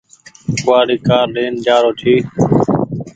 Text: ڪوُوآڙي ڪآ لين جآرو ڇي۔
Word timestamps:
ڪوُوآڙي 0.63 0.97
ڪآ 1.07 1.19
لين 1.33 1.53
جآرو 1.65 1.91
ڇي۔ 1.99 2.13